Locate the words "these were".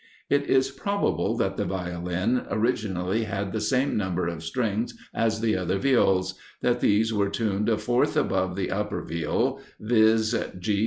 6.79-7.29